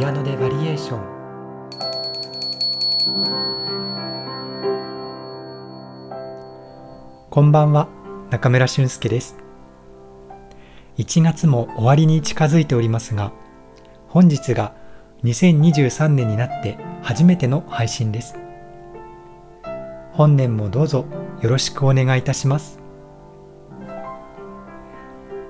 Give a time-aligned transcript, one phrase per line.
[0.00, 1.00] ピアノでバリエーション。
[7.28, 7.86] こんばんは
[8.30, 9.36] 中村俊介です。
[10.96, 13.30] 1月も終わりに近づいておりますが
[14.08, 14.74] 本日が
[15.24, 18.38] 2023年になって初めての配信です。
[20.12, 21.04] 本年もどうぞ
[21.42, 22.78] よろしくお願いいたします。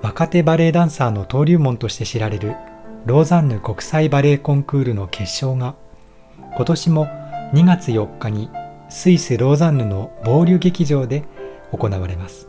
[0.01, 2.57] 若手バレエダンサーの登竜門として知られる
[3.05, 5.75] ローザンヌ国際バレエコンクールの決勝が
[6.55, 7.07] 今年も
[7.53, 8.51] 2月4日に
[8.89, 11.23] スイス・ローザンヌの防流劇場で
[11.71, 12.47] 行われます。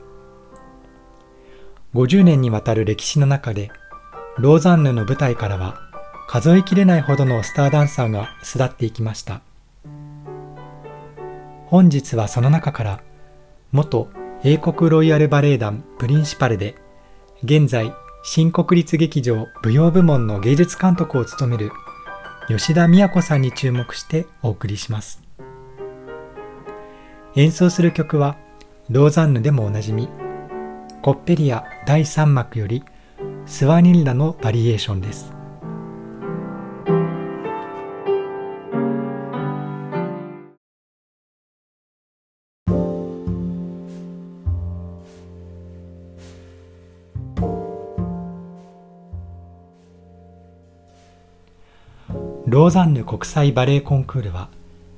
[1.94, 3.70] 50年にわたる歴史の中で
[4.36, 5.78] ローザンヌの舞台からは
[6.28, 9.40] 数えきれないほどのスターダンサーが巣立っていきました。
[11.66, 13.00] 本日はその中から
[13.70, 14.10] 元
[14.44, 16.74] 英国ロイヤルバレエ団プリンシパルで
[17.42, 17.94] 現在
[18.24, 21.72] 新国立劇場舞踊部門の芸術監督を務める
[22.46, 25.20] 吉田美子さんに注目してお送りします。
[27.34, 28.36] 演奏する曲は
[28.90, 30.08] ローザンヌでもおなじみ
[31.02, 32.84] コッペリア第3幕より
[33.46, 35.31] スワニルダのバリエーションです。
[52.52, 54.50] ローザンヌ国際バレエコンクールは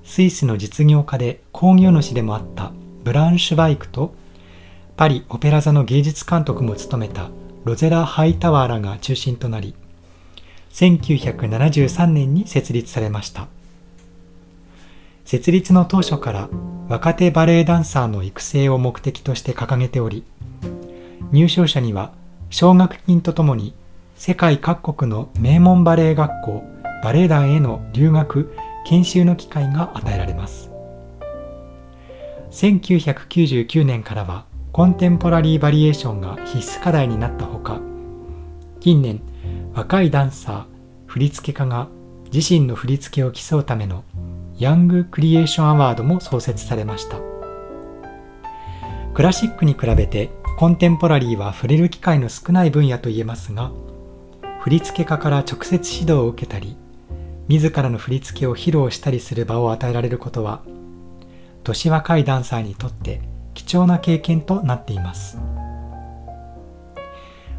[0.02, 2.72] スイスの実業家で工業主でもあった
[3.04, 4.12] ブランシュバイクと
[4.96, 7.30] パリ・オペラ座の芸術監督も務めた
[7.62, 9.76] ロゼラ・ハイタワーらが中心となり
[10.72, 13.46] 1973年に設立されました。
[15.24, 16.48] 設立の当初から
[16.88, 20.24] 若手バレエダンサーの育成を目的として掲げており
[21.30, 22.10] 入賞者には
[22.50, 23.74] 奨学金とともに
[24.16, 26.73] 世界各国の名門バレエ学校
[27.04, 30.70] バレエ団への留学研修の機会が与えられます。
[32.50, 37.78] 1999年からはコンテンポラリーバリエーションが必須課題になったほか
[38.80, 39.20] 近年
[39.74, 40.64] 若いダンサー
[41.06, 41.88] 振付家が
[42.32, 44.02] 自身の振り付けを競うための
[44.56, 47.18] ヤングクリエーションアワードも創設されました。
[49.12, 53.72] クラシックに比べてコンテンポラリーは触れる機会の少ない分野といえますが
[54.60, 56.78] 振付家から直接指導を受けたり
[57.48, 60.62] 自らの振り付けを披露したりする場を与えられることは
[61.62, 63.20] 年若いダンサーにとって
[63.54, 65.38] 貴重な経験となっています。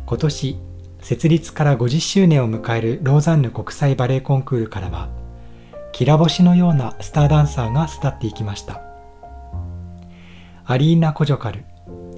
[0.05, 0.57] 今年
[1.01, 5.09] 設立から50周年を迎えるローザンヌ国際バレエコンクールからは
[5.91, 8.81] きら星のようなスターダンサーが巣立っていきました。
[10.65, 11.63] アリーナ・コジョカル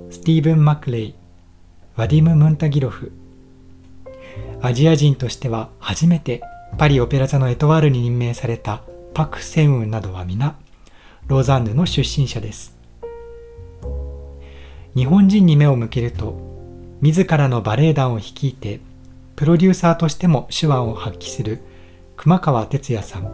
[0.10, 1.16] スティーブン・マクレイ
[1.98, 3.12] ワディム・ムンタギロフ
[4.62, 6.42] アジア人としては初めて
[6.78, 8.84] パリ・オペラ座のエトワールに任命された
[9.16, 10.56] パク・センウンなどは皆
[11.26, 12.78] ローザンヌの出身者です。
[14.96, 16.40] 日本人に目を向けると
[17.02, 18.80] 自らのバレエ団を率いて
[19.36, 21.62] プロデューサーとしても手腕を発揮する
[22.16, 23.32] 熊川哲也さん。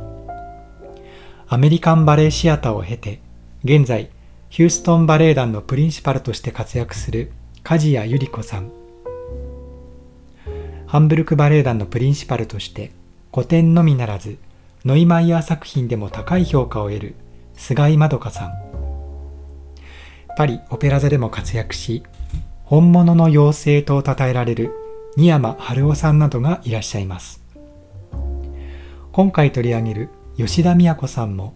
[1.49, 3.19] アメリカンバレエシアターを経て
[3.65, 4.09] 現在
[4.49, 8.71] ヒューストンバレエ団のプリンシパルとして活躍する梶谷百合子さん。
[10.87, 12.91] ハンブルクバレエ団のプリンシパルとして
[13.33, 14.37] 古典のみならず
[14.85, 17.15] ノイマイヤー作品でも高い評価を得る
[17.55, 18.53] 菅井まどかさん。
[20.37, 22.03] パリ・オペラ座でも活躍し
[22.63, 24.71] 本物の妖精と称えられる
[25.17, 27.41] 新山春夫さんなどがいらっしゃいます。
[29.11, 31.55] 今回取り上げる吉田美子さんも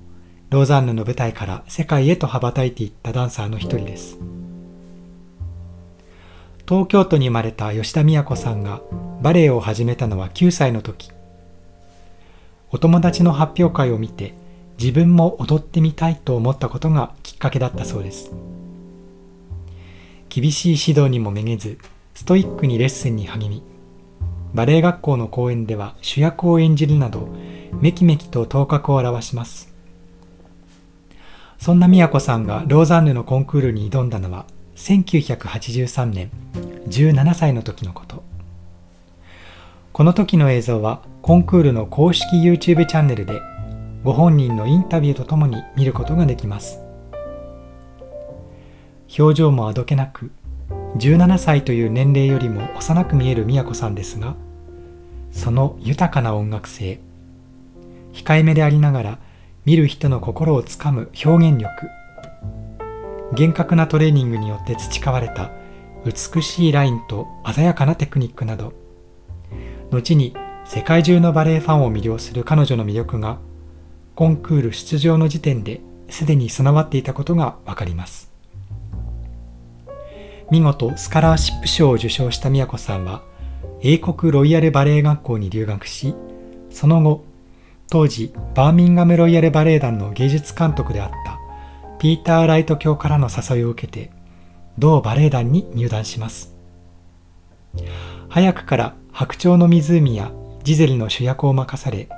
[0.49, 4.17] ローザンヌの舞台から世界へと羽ばたいていったダンサーの一人です。
[6.67, 8.81] 東京都に生まれた吉田美子さんが
[9.21, 11.11] バレエを始めたのは9歳の時。
[12.69, 14.33] お友達の発表会を見て
[14.77, 18.31] 自分も踊ってみたいと思ったことがきっかけだったそうです。
[20.29, 21.79] 厳しい指導にもめげず
[22.13, 23.63] ストイックにレッスンに励み
[24.53, 27.29] バレエ学校の公演では主役を演じるなど
[27.81, 29.73] めきめきと頭角を現します。
[31.57, 36.31] そんな宮子さんがローザンヌのコンクールに挑んだのは1983年
[36.87, 38.23] 17歳の時のこと。
[39.93, 43.41] この時の映像はコンクールの公式 YouTube チャンネルで
[44.01, 46.79] ご本人のインタビューとともに見ることができます。
[49.19, 50.31] 表情もあどけなく
[50.95, 54.37] 17歳という年齢よりも幼く見える宮子さんですが
[55.31, 57.01] その豊かな音楽性
[58.13, 59.19] 控えめでありながら
[59.65, 61.89] 見る人の心をつかむ表現力
[63.35, 65.51] 厳格なトレーニングによって培われた
[66.05, 68.71] 美しいラインと鮮やかなテクニックなど
[69.91, 70.33] 後に
[70.69, 73.39] 世界中のバレエファンを魅了する彼女の魅力が
[74.15, 75.79] コンクール出場の時点で
[76.09, 78.29] すでに備わっていたことがわかります。
[80.51, 83.23] 見事スカラーシップ賞を受賞した宮子さんは
[83.81, 86.15] 英国ロイヤルバレエ学校に留学し
[86.69, 87.23] その後
[87.89, 91.39] 当時バーミンガムロイヤルバレエ団の芸術監督であった
[91.97, 94.11] ピーター・ライト教からの誘いを受けて
[94.77, 96.53] 同バレエ団に入団します。
[98.29, 100.31] 早くから白鳥の湖や
[100.67, 102.09] ジゼルの主役を任され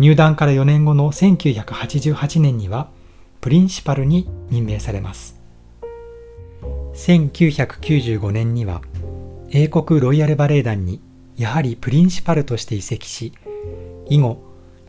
[0.00, 2.88] 入団から4年後の1988年には
[3.40, 5.38] プリンシパルに任命されます。
[6.94, 8.82] 1995年には
[9.50, 11.00] 英国ロイヤルバレエ団に
[11.36, 13.32] やはりプリンシパルとして移籍し
[14.08, 14.42] 以後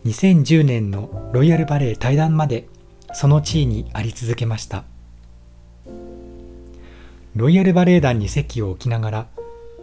[0.06, 2.68] 2010年のロイヤルバレエ対談まで
[3.13, 4.83] その地位にあり続けました。
[7.35, 9.27] ロイヤルバレエ団に席を置きながら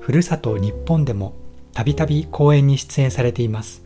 [0.00, 1.46] ふるさと日本でも
[1.76, 3.82] たびたび公演に出演されています。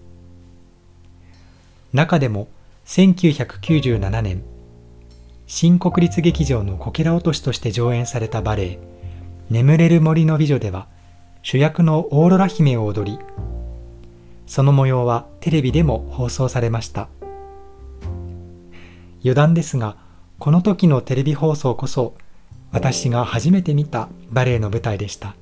[1.93, 2.47] 中でも
[2.87, 4.45] 1997年
[5.49, 8.79] 新国立劇場のこけら落としとして上演されたバレエ
[9.51, 10.87] 「眠れる森の美女」では
[11.43, 13.19] 主役のオーロラ姫を踊り
[14.47, 17.09] その模様はテレビでも放送されました。
[19.25, 19.97] 余談ですが
[20.39, 22.15] この時のテレビ放送こそ
[22.71, 25.35] 私が初めて見たバレエの舞台でした。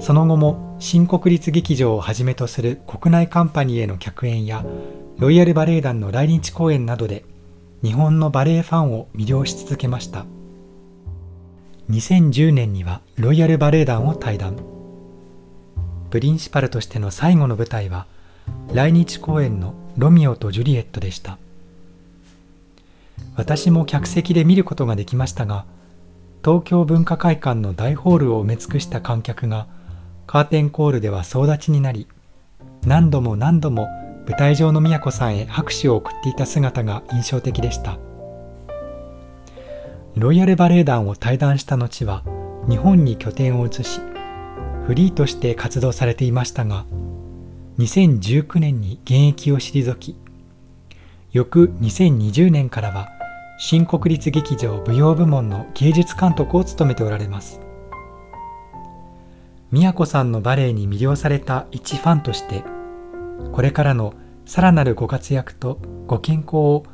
[0.00, 4.64] その後も新国立劇場をはじめとする国内カンパニーへの客演や
[5.18, 7.24] ロイヤルバレエ団の来日公演などで
[7.82, 10.24] 日本のバレエファンを魅了し続けました。
[11.90, 14.56] 2010年にはロイヤルバレエ団を退団。
[16.10, 18.06] プリンシパルとしての最後の舞台は
[18.72, 21.38] 来日公演の「ロミオとジュリエット」でした。
[23.36, 25.64] 私も客席で見ることができましたが
[26.44, 29.66] 東京文化会館の大ホールを埋め尽くした観客が
[30.26, 32.06] カーテンコールでは総立ちになり
[32.86, 33.88] 何度も何度も
[34.26, 37.98] 舞台上の宮子さんへ拍手を送っていた姿が印象的でした。
[40.16, 42.22] ロイヤルバレエ団を退団した後は
[42.68, 44.00] 日本に拠点を移し
[44.86, 46.86] フリーとして活動されていましたが
[47.78, 50.16] 2019年に現役を退き
[51.32, 53.08] 翌2020年からは
[53.58, 57.60] 新国立劇場舞踊部門の芸術監督を務めておられます。
[59.74, 62.62] 宮子さんのバレエに魅了された一ファンとして
[63.50, 64.14] これからの
[64.46, 66.84] さらなるご活躍とご健康を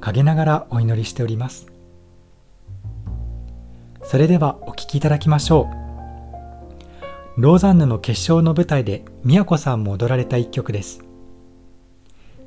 [0.00, 1.66] 陰ながらお祈りしております。
[4.02, 5.68] それではお聴きいただきましょ
[7.36, 7.40] う。
[7.42, 11.04] ローザンヌの決勝の舞台で宮子さんも踊られた一曲です。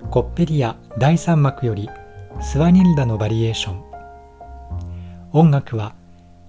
[0.09, 1.91] コッペリア第3幕より
[2.41, 3.83] 「スワニルダのバリエーション。
[5.31, 5.93] 音楽は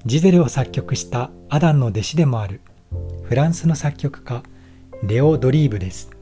[0.07, 2.63] ジゼルを作曲したアダンの弟子でもある
[3.29, 4.45] フランスの作曲家
[5.03, 6.16] レオ・ドリーブです。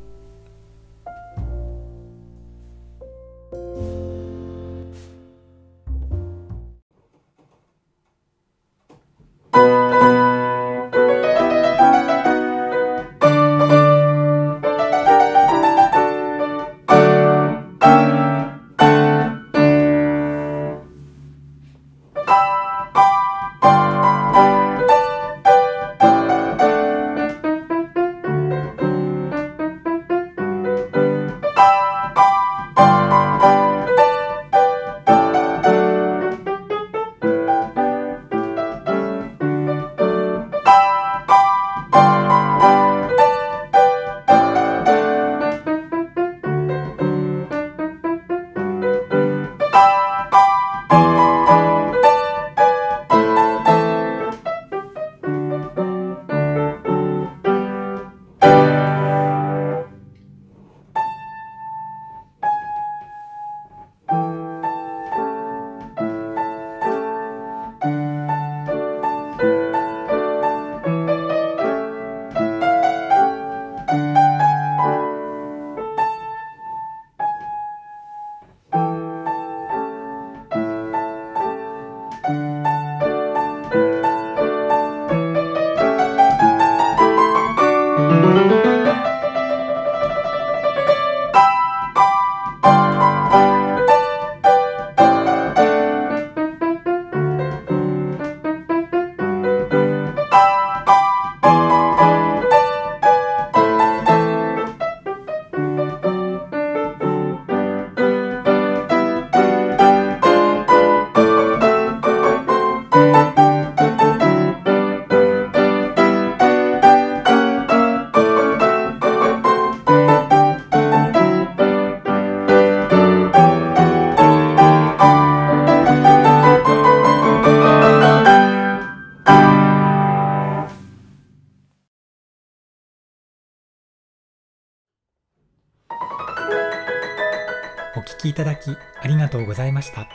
[138.25, 140.09] きいただきありがとうございました。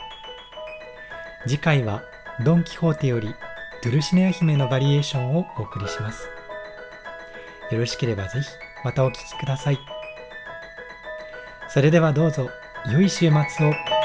[1.46, 2.02] 次回は
[2.44, 3.34] ドン・キホーテより
[3.82, 6.28] ドゥルシネア姫のバリエーションをお送りします。
[7.70, 8.48] よろしければぜひ
[8.84, 9.78] またお聴きください。
[11.68, 12.50] それではどうぞ
[12.90, 13.99] 良い週末を。